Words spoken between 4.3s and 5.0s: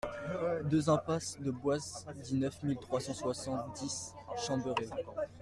Chamberet